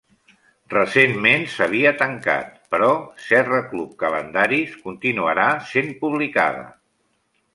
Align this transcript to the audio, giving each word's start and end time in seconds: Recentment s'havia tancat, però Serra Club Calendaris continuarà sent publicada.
Recentment 0.73 1.43
s'havia 1.55 1.91
tancat, 1.99 2.55
però 2.75 2.89
Serra 3.27 3.59
Club 3.73 3.93
Calendaris 4.05 4.73
continuarà 4.87 5.47
sent 5.75 5.93
publicada. 6.03 6.65